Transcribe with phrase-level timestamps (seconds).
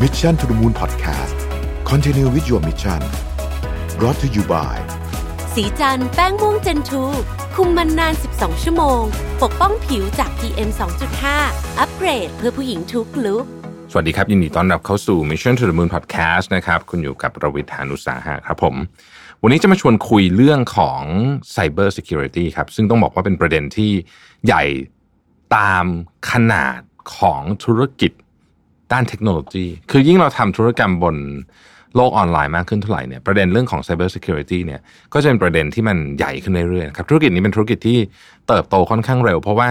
[0.00, 1.36] Mission to the Moon Podcast
[1.84, 3.00] Continue with your mission
[3.98, 4.76] brought to you by
[5.54, 7.02] สีจันแป้งม่วงเจนทู
[7.54, 9.02] คุมมันนาน 12 ชั่วโมง
[9.42, 10.70] ปกป้องผิวจาก PM
[11.24, 13.44] 2.5 อัปเกรดเพื่อผู้หญิงทุกลุก
[13.90, 18.74] สวัสดีครับ ยินดีต้อนรับเข้าสู่ Mission to the Moon Podcast นะครับ คุณอยู่กับรวิทยานุสาหะครับผม
[19.42, 21.02] วันนี้จะมาชวนคุยเรื่องของ
[21.54, 23.90] Cyber Security ครับ ซึ่งต้องบอกว่าเป็นประเด็นที่
[24.46, 24.64] ใหญ่
[25.56, 25.84] ตาม
[26.30, 26.80] ขนาด
[27.16, 28.12] ของธุรกิจ
[28.92, 31.16] ด้านเทคโนโลยี คือยิ่งเราทำธุรกรรมบน
[31.96, 34.80] โลกออนไลน์มากขึ้นเท่าไหร่เนี่ยประเด็นเรื่องของ Cyber Security เนี่ย
[35.12, 37.98] ก็จะเป็นประเด็นที่มันใหญ่ขึ้นเรื่อยๆครับธุรกิจนี้เป็นธุรกิจที่
[38.48, 39.68] เติบโตค่อนข้างเร็ว เพราะว่า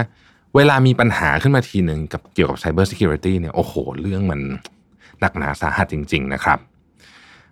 [0.56, 4.40] เวลามีปัญหาขึ้นมาทีหนึ่งกับเกี่ยวกับ Cyber Security เนี่ยโอ้โห เรื่องมัน
[5.20, 6.60] หนักหนาสาหัสจริง ๆ นะครับ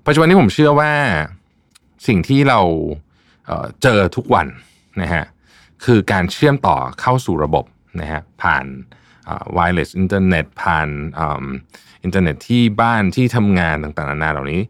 [0.05, 0.91] ปัจจุบันนี้ผมเชื่อว่า
[2.07, 2.59] สิ่งที่เรา
[3.47, 4.47] เเจอทุกวัน
[5.01, 5.25] นะฮะ
[5.85, 7.65] คือการเชื่อมต่อเข้าสู่ระบบ
[8.01, 8.65] นะฮะผ่าน
[9.57, 10.87] wireless อินเทอร์เน็ตผ่าน
[12.03, 14.61] อินเทอร์เน็ตที่บ้านที่ทำงานต่างๆนานาเหล่านี้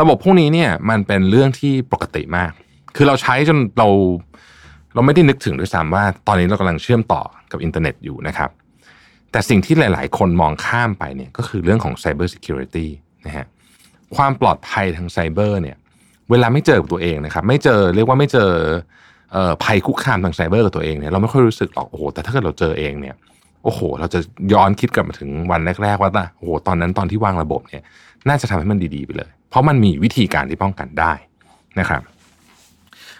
[0.00, 2.52] ระบบพวกนี้เนี่ยมันเป็นเรื่องที่ปกติมาก
[2.96, 3.88] คือเราใช้จนเรา
[4.94, 8.50] เราไม่ได้นึกถึงด้วยซ้ำว่า ตอนนี้เรากำลังเชื่อมต่อกับอินเทอร์เน็ตอยู่นะครับ
[9.32, 12.86] แต่สิ่งที่หลาย ๆ คนมองข้ามไปเนี่ยก็คือเรื่องของ Cyber Security
[13.26, 13.46] นะฮะ
[14.16, 15.76] ความปลอดภัยทางไซเบอร์เนี่ย
[16.30, 18.50] เวลาไม่เจอกับตัวเองนะครับ ไม่เจอเรียกว่าไม่เจอ
[19.64, 23.14] ภัยคุกคามทางไซเบอร์กับตัวเองเนี่ยเราไม่ค่อยรู้สึกหรอกโอ้โหแต่ถ้าเกิดเราเจอเองเนี่ย
[23.66, 24.20] โอ้โห เราจะ
[24.52, 27.82] ย้อนคิดกลับมาถึงวันแรกๆว่าโอ้โหตอนนั้นตอนที่วางระบบเนี่ย
[28.28, 31.12] น่าจะทำให้มันดีๆไปเลย เพราะมันมีวิธีการที่ป้องกันได้
[31.80, 32.02] นะครับ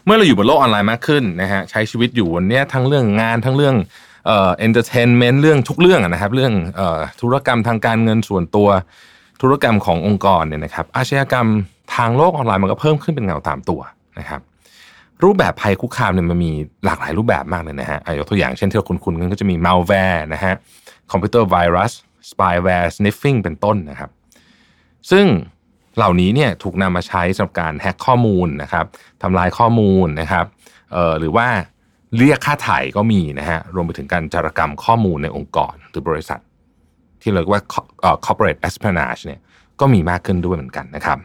[0.04, 3.76] เมื่อเราอยู่บนโลกออนไลน์มากขึ้นนะฮะใช้ชีวิตอยู่วันนี้ทั้งเรื่องงานทั้งเรื่อง
[4.26, 8.68] เอ่อเอนเตอร์เทนเมนต์เรื่องทุกเรื่องนะครับ เรื่องเอ่อธุรกรรมทางการเงินส่วนตัว
[9.42, 11.46] ธุรกรรมขององค์กรเนี่ยนะครับอาชญากรรม
[11.96, 13.80] ทางโลกออนไลน์มันก็เพิ่มขึ้นเป็นเงาตามตัว
[14.18, 14.40] นะครับ
[15.24, 16.52] รูปแบบภัยคุกคามเนี่ยมันมี
[16.84, 20.54] หลากหลายรูปแบบมากเลยนะฮะยกตัวอย่างเช่นที่เราคุ้นๆกันก็จะมี malware นะฮะ
[21.10, 21.92] คอมพิวเตอร์ไวรัส
[22.30, 24.10] spyware sniffing เป็นต้นนะครับ
[25.10, 25.26] ซึ่ง
[25.96, 28.84] เหล่านี้เนี่ยถูกนำมาใช้สำหรับการแฮ็กข้อมูลนะครับ
[29.22, 30.46] ทำลายข้อมูลนะครับ
[31.20, 31.48] หรือว่า
[32.16, 36.40] เรียกค่าถ่ายก็มีนะฮะรวมไปถึงการจารกรรมข้อมูลในองค์กรหรือบริษัท
[37.22, 37.60] ที่เรียกว่า
[38.26, 39.40] corporate espionage เนี่ย
[39.80, 41.18] ก็มีมากขึ้นด้วยเหมือนกันนะครับ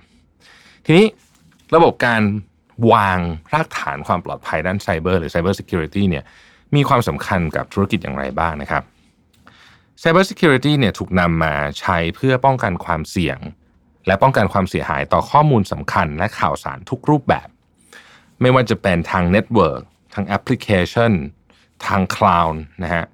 [0.85, 1.05] ทีนี้
[1.75, 2.21] ระบบการ
[2.93, 3.19] วาง
[3.53, 6.23] รากฐานความปลอดภัยด้านไซเบอร์หรือ Cyber Security เนี่ย
[6.75, 8.83] มีความสำคัญกับธุรกิจอย่างไรบ้างนะครับ
[9.99, 13.37] Cyber Security เนี่ยถูกนำมาใช้เพื่อป้องกันความเสี่ยง
[14.07, 17.47] และป้องกันความเสียหายต่อข้อมูลสำคัญและข่าวสารทุกรูปแบบ
[18.41, 19.81] ไม่ว่าจะเป็นทางเน็ตเวิร์ก
[20.13, 21.11] ทางแอปพลิเคชัน
[21.87, 23.05] ทางคลาวด์นะฮะ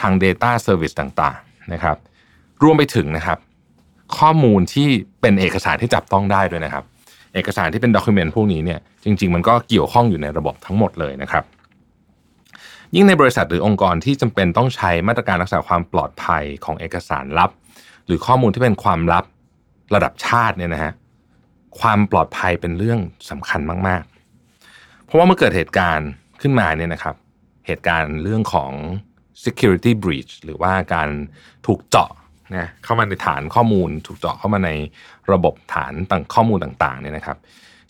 [0.00, 1.96] ทาง Data Service ต่างๆนะครับ
[2.62, 3.38] รวมไปถึงนะครับ
[4.18, 4.88] ข้อมูลที่
[5.20, 6.84] เป็นเอกสารที่จับต้องได้ด้วยนะครับ
[7.34, 11.44] เอกสารที่เป็นด็อกิเมนต์พวกนี้เนี่ยจริง ๆ มันก็เกี่ยวข้องอยู่ในระบบทั้งหมดเลยนะครับ
[12.94, 17.50] ยิ่งในบริษัทหรือองค์กรที่จำเป็นต้องใช้มาตรการรักษาความปลอดภัยของเอกสารลับ
[18.06, 19.24] หรือข้อมูลที่เป็นความลับ
[19.94, 20.92] ระดับชาติเนี่ยนะฮะ
[21.80, 22.98] ความปลอดภัยเป็นเรื่อง
[23.30, 27.14] สำคัญมากๆ เพราะว่าเมื่อเกิดเหตุการณ์ขึ้นมาเนี่ยนะครับ
[27.66, 28.72] เหตุการณ์เรื่องของ
[29.44, 31.08] security breach หรือว่าการ
[31.66, 32.10] ถูกเจาะ
[32.54, 34.70] นะเข้ามาในฐานข้อมูลถูกเจาะเข้ามาใน
[35.32, 37.36] ระบบฐานต่างข้อมูลต่างๆเนี่ยนะครับ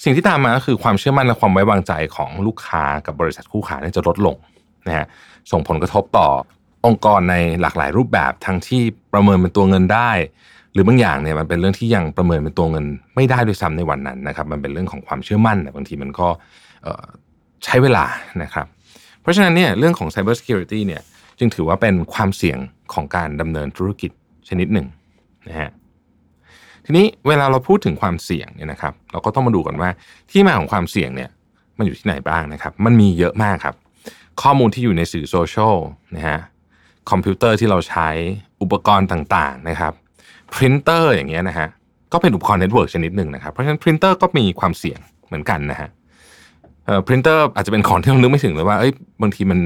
[0.04, 4.37] สิ่งที่ตามมาก็คือความเชื่อมั่นและความไว้วางใจของลูกค้ากับบริษัทคู่ค้าเนี่ยจะลดลง
[4.87, 5.06] นะฮะ
[5.53, 6.28] ส่งผลกระทบต่อ
[6.87, 8.82] องค์กรในหลากหลายรูปแบบทั้งที่
[9.12, 10.10] ประเมินเป็นตัวเงินได้
[10.72, 16.28] หรือบางอย่างเนี่ยมันเป็นเรื่องที่ยังประเมินเป็นตัวเงิน ไม่ได้ด้วยซ้ำในวันนั้นนะครับ มันเป็นเรื่องของความเชื่อมั่นบางทีมันก็
[17.65, 18.04] ใช้เวลา
[18.42, 18.66] นะครับ
[19.22, 21.03] เพราะฉะนั้นเนี่ยเรื่องของ Cyber Security เนี่ย
[21.38, 22.59] จึงถือว่าเป็นความเสี่ยง
[22.94, 24.10] ของการดำเนินธุรกิจ
[24.50, 24.86] ชนิดหนึ่ง
[25.48, 25.70] นะฮะ
[26.84, 29.90] ทีนี้เวลาเราพูดถึงความเสี่ยงเนี่ยนะครับ เราก็ต้องมาดูกันว่า
[30.30, 31.30] ที่มาของความเสี่ยงเนี่ย
[31.78, 33.74] มันอยู่ที่ไหนบ้างนะครับ มันมีเยอะมากครับ
[34.42, 35.76] ข้อมูลที่อยู่ในสื่อโซเชียล
[36.16, 36.38] นะฮะ
[37.10, 38.08] คอมพิวเตอร์ที่เราใช้
[38.62, 39.92] อุปกรณ์ต่างๆนะครับ
[40.52, 41.68] พรินเตอร์อย่างเงี้ยนะฮะ
[42.12, 45.88] ก็เป็นอุปกรณ์เน็ตเวิร์กชนิดหนึ่งนะครับ เพราะฉะนั้นพรินเตอร์ก็มีความเสี่ยงเหมือนกันนะฮะ
[46.90, 48.92] เอ่อพรินเตอร์อาจจะเป็นของที่เรานึกไม่ถึงเลยว่าเอ้ย
[49.22, 49.60] บางทีมัน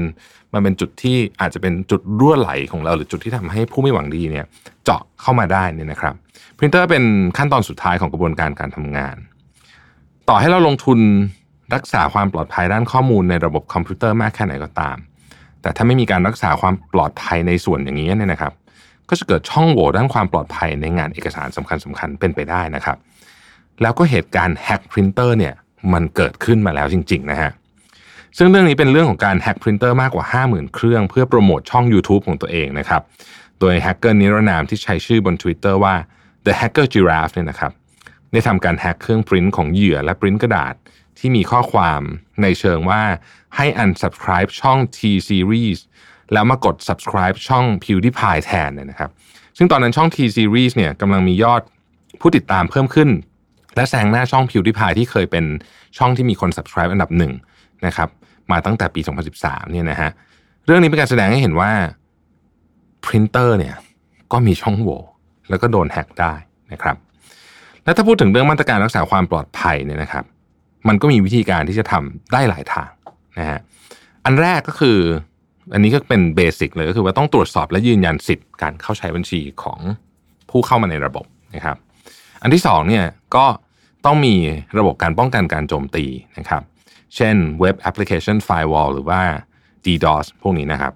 [0.53, 4.45] มันเป็นจุดที่อาจจะเป็นจุดรั่วไหลของเรา หรือจุดที่ทำให้ผู้ไม่หวังดีเนี่ย
[4.83, 6.15] เจาะเข้ามาได้เนี่ยนะครับ
[6.57, 7.03] พรินเตอร์เป็น
[7.37, 9.15] ขั้นตอนสุดท้ายของกระบวนการการทำงาน
[10.29, 10.99] ต่อให้เราลงทุน
[11.75, 14.97] รักษาความปลอดภัยด้านข้อมูลในระบบคอมพิวเตอร์มากแค่ไหนก็ตาม
[15.61, 18.53] แต่ถ้าไม่มีการรักษาความปลอดภัยในส่วนอย่างนี้เนี่ยนะครับ
[19.09, 22.97] ก็จะเกิดช่องโหว่ด้านความปลอดภัยในงานเอกสารสำคัญสำคัญเป็นไปได้นะครับ
[23.81, 25.53] แล้วก็เหตุการณ์แฮกพรินเตอร์เนี่ย
[25.93, 27.51] มันเกิดขึ้นมาแล้วจริง ๆ นะฮะ
[28.37, 33.01] ซึ่งเรื่องนี้เป็นเรื่องของการแฮกพรินเตอร์มากกว่า 50,000 เครื่อง เพื่อโปรโมทช่อง YouTube ของตัวเองนะครับ
[33.59, 35.95] โดยแฮกเกอร์นิรนามที่ใช้ชื่อบน Twitter ว่า
[36.45, 37.71] The Hacker Giraffe เนี่ยนะครับ
[38.31, 40.73] ได้ทำการแฮกเครื่องปริ้นของเหยื่อและปริ้นกระดาษ
[41.19, 42.01] ที่มีข้อความ
[42.41, 43.01] ในเชิงว่า
[43.55, 45.79] ให้ unsubscribe ช่อง T series
[46.33, 49.09] แล้วมากด subscribe ช่อง PewDiePie แทนเนี่ยนะครับ
[49.57, 51.61] ซึ่งตอนนั้นช่อง T series เนี่ยกำลังมียอด
[52.21, 53.09] ผู้ติดตามเพิ่มขึ้น
[53.75, 55.45] และแซงหน้าช่องพิวดิพายที่เคยเป็น
[55.97, 57.33] ช่องที่มีคน subscribe อันดับหนึ่ง
[57.85, 58.09] นะครับ
[58.51, 59.01] มาตั้งแต่ปี
[59.37, 60.09] 2013เนี่ยนะฮะ
[60.65, 61.71] เรื่องนี้เป็นการแสดงให้เห็นว่า
[63.03, 63.75] พรินเตอร์เนี่ย
[64.31, 64.99] ก็มีช่องโหว่
[65.49, 66.33] แล้วก็โดนแฮกได้
[66.71, 66.97] นะครับ
[67.83, 70.23] และถ้าพูดถึงเรื่องมาตรการรักษาความปลอดภัยเนี่ยนะครับ
[70.87, 72.89] มันก็มีวิธีการที่จะทำได้หลายทาง
[73.39, 73.59] นะฮะ
[74.25, 74.97] อันแรกก็คือ
[75.73, 79.79] อันนี้ก็เป็นเบสิกเลยก็คือว่าต้องตรวจสอบและยืนยันสิทธิ์การเข้าใช้บัญชีของ
[80.49, 81.25] ผู้เข้ามาในระบบ
[81.55, 81.77] นะครับ
[82.41, 83.05] อันที่สองเนี่ย
[83.35, 83.45] ก็
[84.05, 84.35] ต้องมี
[84.77, 86.05] ระบบการป้องกันการโจมตี
[86.37, 86.61] นะครับ
[87.15, 89.21] เช่น Web Application Firewall หรือว่า
[89.85, 90.93] DDoS พวกนี้นะครับ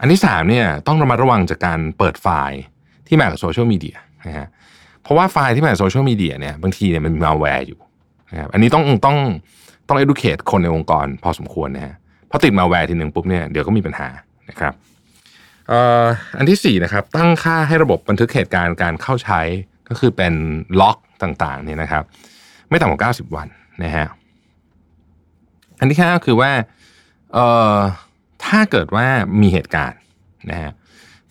[0.00, 2.60] อันที่สามเนี่ยต้องระมัดระวังจากการเปิดไฟล์
[3.06, 3.96] ที่มากับโซเชียลมีเดีย
[4.26, 4.48] นะฮะ
[5.02, 7.80] เพราะว่าไฟล์ที่มาจากโซเชียลมีเดียเนี่ยบางทีเนี่ยมันมีมัลแวร์อยู่
[8.30, 9.16] นะครับอันนี้ต้องต้อง
[9.88, 11.94] ต้อง educate คนในองค์กรพอสมควรนะฮะ
[12.30, 14.08] พอติดมัลแวร์ทีหนึ่งปุ๊บเนี่ยเดี๋ยวก็มีปัญหา
[14.50, 14.74] นะครับ
[16.38, 19.40] อันที่สี่นะครับตั้งค่าให้ระบบบันทึกเหตุการณ์การเข้าใช้
[19.88, 20.34] ก็คือเป็น
[20.80, 22.04] log ต่างๆเนี่ยนะครับ
[22.68, 23.48] ไม่ต่ำกว่า90 วัน
[23.84, 24.06] นะฮะ
[25.78, 26.50] อันที่ห้าก็คือว่า
[27.32, 27.76] เอ่อ
[28.44, 29.06] ถ้าเกิดว่า
[29.40, 30.00] มีเหตุการณ์
[30.50, 30.70] นะฮะ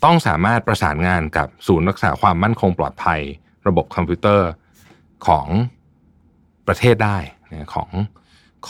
[0.04, 3.20] ต้องสามารถประสานงานกับศูนย์รักษาความมั่นคงปลอดภัย
[3.68, 4.50] ระบบคอมพิวเตอร์
[5.28, 5.48] ของ
[6.68, 7.18] ประเทศได้
[7.52, 7.90] นะของ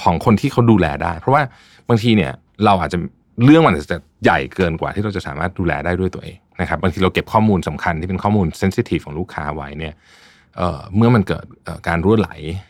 [0.01, 1.44] ของคนที่เขาดูแลได้ เพราะว่า
[1.89, 2.31] บางทีเนี่ย
[2.65, 2.98] เราอาจจะ
[3.44, 9.94] เรื่องมันอาจจะใหญ่เกินกว่าที่เราจะสามารถดูแลได้ด้วยตัวเองนะครับบางทีเราเก็บข้อมูลสำคัญที่เป็นข้อมูลเซนซิทีฟของลูกค้าไว้เนี่ย
[10.96, 11.46] เมื่อมันเกิด
[11.88, 12.30] การรั่วไหล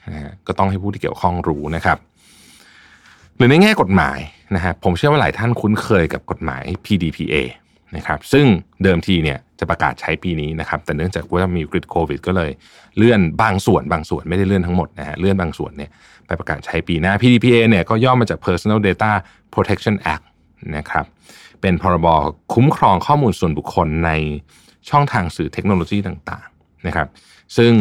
[0.09, 1.97] นะฮะก็ต้องให้ผู้ที่เกี่ยวข้องรู้นะครับ
[3.35, 4.19] หรือในแง่กฎหมาย
[4.55, 7.35] นะฮะผมเชื่อว่าหลายท่านคุ้นเคยกับกฎหมาย PDPA
[7.95, 8.45] นะครับซึ่ง
[8.83, 12.51] เดิมทีเนี่ยจะประกาศใช้ปีนี้นะครับ แต่เนื่องจากว่ามีวิกฤตโควิด ก็เลย
[12.97, 15.89] เลื่อนบางส่วนบางส่วนไม่ได้เลื่อนทั้งหมดนะฮะเลื่อนบางส่วนเนี่ย
[16.27, 19.11] ไปประกาศใช้ปีหน้า PDPA เนี่ยก็ย่อมาจาก Personal Data
[19.53, 20.25] Protection Act
[20.77, 21.05] นะครับ
[21.61, 22.07] เป็นพรบ
[22.53, 24.11] คุ้มครองข้อมูลส่วนบุคคลใน
[24.89, 27.07] ช่องทางสื่อเทคโนโลยีต่างๆนะครับ
[27.57, 27.73] ซึ่ง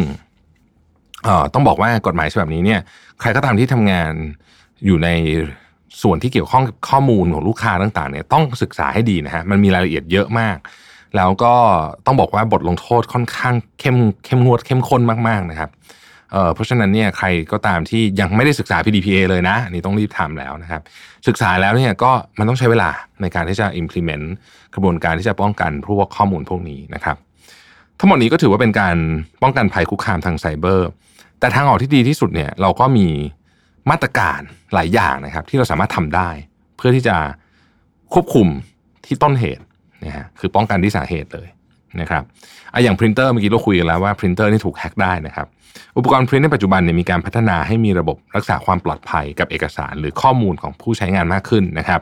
[1.54, 2.80] ต้องบอกว่ากฎหมายฉบับนี้เนี่ย
[3.20, 4.12] ใครก็ตามที่ทำงาน
[4.86, 5.08] อยู่ใน
[6.02, 10.56] ส่วนที่เกี่ยวข้องกับข้อมูลของลูกค้าต่างๆเนี่ยต้องศึกษาให้ดีนะฮะมันมีรายละเอียดเยอะมาก
[11.16, 11.54] แล้วก็
[12.06, 15.70] ต้องบอกว่าบทลงโทษค่อนข้างเข้มเข้มงวดเข้มข้นมากๆนะครับ
[16.32, 20.82] เเพราะฉะนั้นเนี่ยใครก็ตามที่ยังไม่ได้ศึกษา PDPA เลยนะอันนี้ต้องรีบทำแล้วนะครับ
[21.28, 22.90] ศึกษาแล้วเนี่ยก็มันต้องใช้เวลา
[23.20, 24.26] ในการที่จะ implement
[24.74, 27.16] กระบวนการที่จะป้องกันพวกข้อมูลพวกนี้นะครับ
[27.98, 28.96] ทั้งหมดนี้ก็ถือว่าเป็นการ
[29.42, 30.88] ป้องกันภัยคุกคามทางไซเบอร์
[31.40, 33.08] แต่ทางออกที่ดีที่สุดเนี่ยเราก็มี
[33.90, 34.40] มาตรการ
[34.74, 36.30] หลายอย่างนะครับ ที่เราสามารถทำได้
[36.76, 37.16] เพื่อที่จะ
[38.12, 38.46] ควบคุม
[39.06, 39.64] ที่ต้นเหตุ
[40.04, 41.48] นะฮะคือป้องกันที่สาเหตุเลย
[42.00, 42.22] นะครับ
[42.72, 45.46] อะอย่างพรินเตอร์เมื่อกี้เราคุยกันแล้วว่าพรินเตอร์นี่ถูกแฮ็กได้นะครับ
[45.96, 52.00] อุปกรณ์พรินในปัจจุบันเนี่ยมีการพัฒนาให้มีระบบรักษาความปลอดภัยกับเอกสาร หรือข้อมูลของผู้ใช้งานมากขึ้นนะครับ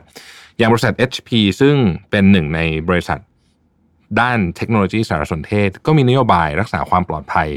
[0.57, 1.29] อย่างบริษัท HP
[1.61, 1.75] ซึ่ง
[2.11, 2.59] เป็นหนึ่งใน
[2.89, 3.19] บริษัท
[4.19, 7.49] ด้านเทคโนโลยีสารสนเทศ ก็มีนโยบายรักษาความปลอดภัย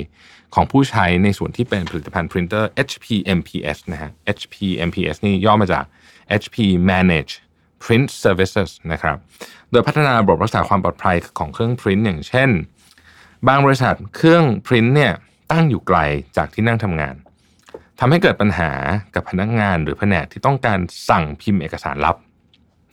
[0.54, 3.06] ของผู้ใช้ในส่วนที่เป็นผลิตภัณฑ์พรินเตอร์ HP
[3.38, 4.56] MPS นะฮะ HP
[4.88, 5.84] MPS นี่ย่อมาจาก
[6.40, 6.56] HP
[6.90, 7.32] Managed
[7.82, 9.16] Print Services นะครับ
[9.70, 12.50] โดยพัฒนาระบบรักษาความปลอดภัยของเครื่องพรินต์อย่างเช่น
[13.48, 15.12] บางบริษัทเครื่องพรินต์เนี่ย
[15.52, 15.98] ตั้งอยู่ไกล
[16.36, 17.14] จากที่นั่งทำงาน
[18.00, 18.70] ทำให้เกิดปัญหา
[19.14, 22.16] กับพนักงานหรือแผนกที่ต้องการสั่งพิมพ์เอกสารลับ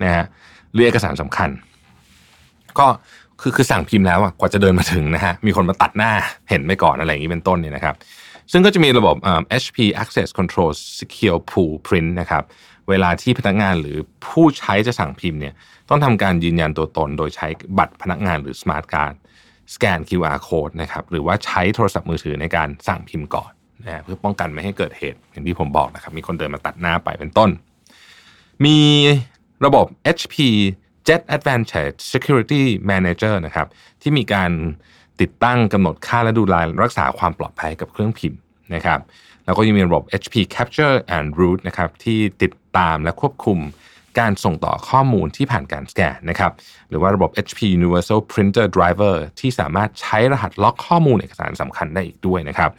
[0.03, 0.25] นะฮะ
[0.71, 1.49] หรือเอกสารสำคัญ
[2.79, 2.87] ก็
[3.41, 6.11] คือคือสั่งพิมพ์แล้วอะกว่าจะเดินมาถึงนะฮะมีคนมาตัดหน้า
[6.49, 7.95] เห็นไปก่อนอะไรอย่างนี้เป็นต้นเนี่ยนะครับ
[8.51, 9.15] ซึ่งก็จะมีระบบ
[9.63, 12.43] HP Access Control Secure Pool Print นะครับ
[12.89, 15.53] เวลาที่พนักงานหรือผู้ใช้จะสั่งพิมพ์เนี่ย
[15.89, 19.15] ต้องทำการยืนยันตัวตน โดยใช้บัตรพนักงานหรือ Smart Card
[19.73, 23.51] สแกน QR Code นะครับหรือว่าใช้โทรศัพท์มือถือในการสั่งพิมพ์ก่อน
[23.85, 27.49] นะเพื่อป้องกันไม่ให้เกิดเหตุอย่างที่ผมบอกนะครับมีคนเดินมาตัดหน้าไปเป็นต้น
[28.65, 28.77] มี
[29.65, 29.85] ระบบ
[30.17, 30.35] HP
[31.07, 33.67] Jet Advantage Security Manager นะครับ
[34.01, 34.51] ที่มีการ
[35.21, 38.39] ติดตั้งกำหนดค่าและดูแลรักษาความปลอดภัยกับเครื่องพิมพ์
[38.75, 38.99] นะครับ
[39.45, 43.59] แล้วก็ยังมีระบบ HP Capture and Route นะครับที่ติดตามและควบคุม
[44.19, 46.51] การส่งต่อข้อมูลที่ผ่านการสแกนนะครับ
[46.89, 52.71] หรือว่าระบบ HP Universal Printer Driver ที่สามารถใช้รหัสล็อกข้อมูลเอกสารสำคัญได้อีกด้วยนะครับ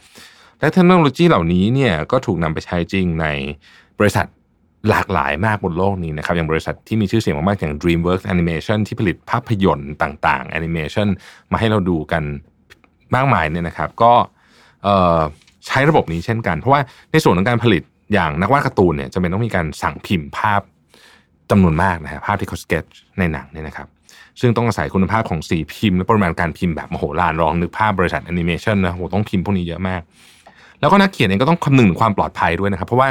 [0.59, 3.27] และเทคโนโลยีเหล่านี้เนี่ยก็ถูกนำไปใช้จริงใน
[3.99, 4.25] บริษัท
[4.89, 11.07] หลากหลายมากบนโลกนี้นะครับ อย่างบริษัทที่มีชื่อเสียงมากๆอย่าง DreamWorks Animation ที่ผลิตภาพยนตร์ต่างๆ Animation
[11.51, 12.23] มาให้เราดูกัน
[13.15, 14.13] มากมายเนี่ยนะครับ ก็
[15.67, 16.81] ใช้ระบบนี้เช่นกัน เพราะว่า
[17.11, 17.83] ในส่วนของการผลิต
[18.13, 20.61] อย่างนักวาดการ์ตูนเนี่ยจำเป็นต้องมีการสั่งพิมพ์ภาพ
[21.49, 22.83] จำนวนมากนะฮะภาพที่เขาสเก็ตช์
[23.19, 23.87] ในหนังเนี่ยนะครับ
[24.39, 30.01] ซึ่งต้องอาศัยคุณภาพของสีพิมพ์และปริมาณการพิมพ์แบบมโหฬารลองนึกภาพบริษัทแอนิเมชันนะโหต้องพิมพ์พวกนี้เยอะมาก
[30.79, 33.09] แล้วก็นักเขียนเองก็ต้องคำนึงถึงความปลอดภัยด้วยนะครับ เพราะว่า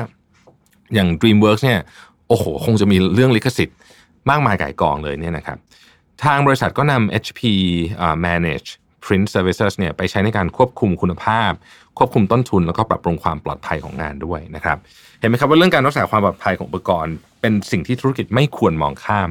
[0.95, 1.80] อย่าง DreamWorks เนี่ย
[2.28, 3.76] โอ้โห คงจะมีเรื่องลิขสิทธิ์
[4.30, 5.59] มากมายก่ายกองเลยเนี่ยนะครับ
[6.25, 7.40] ทางบริษัทก็นำ HP
[8.04, 8.68] uh, Manage
[9.04, 11.52] Print Services เนี่ยไปใช้ในการควบคุมคุณภาพ
[11.99, 14.78] ควบคุมต้นทุน แล้วก็ปรับปรุงความปลอดภัยของงานด้วยนะครับ
[15.21, 19.28] เห็นไหมครับว่าเรื่องการรักษาความปลอดภัยของอุปกรณ์ เป็นสิ่งที่ธุรกิจไม่ควรมองข้าม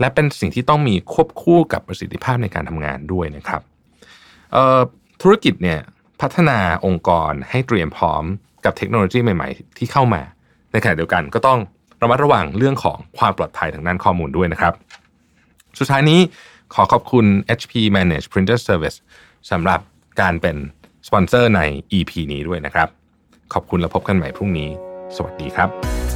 [0.00, 3.62] และเป็นสิ่งที่ต้องมีควบคู่กับประสิทธิภาพในการทำงานด้วยนะครับ
[5.22, 5.80] ธุรกิจเนี่ย
[6.20, 8.24] พัฒนาองค์กรให้เตรียมพร้อม
[8.64, 10.22] กับเทคโนโลยีใหม่ ๆ ที่เข้ามา
[10.74, 11.58] ในขณะเดียวกันก็ต้อง
[12.02, 14.72] ระมัดระวังเรื่องของความปลอดภัยทางด้านข้อมูลด้วยนะครับ
[15.78, 16.20] สุดท้ายนี้
[16.74, 17.26] ขอขอบคุณ
[17.58, 18.96] HP Managed Printer Service
[19.50, 19.80] สำหรับ
[20.20, 20.56] การเป็น
[21.06, 21.60] สปอนเซอร์ใน
[21.92, 22.88] EP นี้ด้วยนะครับ
[23.52, 24.70] ขอบคุณและพบกันใหม่พรุ่งนี้
[25.16, 25.68] สวัสดีครับ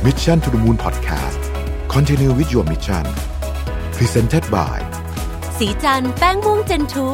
[0.05, 1.41] Mission to the Moon Podcast
[1.95, 3.05] Continue with your mission
[3.97, 4.79] Presented by
[5.59, 7.09] สีจันแป้งม่วงเจนทู